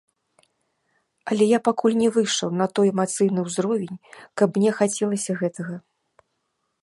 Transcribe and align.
Але 1.33 1.45
я 1.49 1.59
пакуль 1.67 1.97
не 2.03 2.07
выйшаў 2.15 2.49
на 2.61 2.65
той 2.79 2.87
эмацыйны 2.93 3.39
ўзровень, 3.49 3.97
каб 4.43 4.49
мне 4.61 4.71
хацелася 4.79 5.31
гэтага. 5.45 5.75